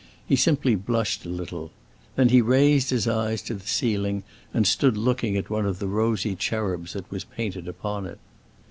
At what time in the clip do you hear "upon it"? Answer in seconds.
7.67-8.17